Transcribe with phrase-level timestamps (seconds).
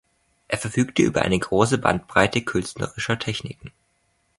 [0.47, 3.71] Er verfügte über eine große Bandbreite künstlerischer Techniken.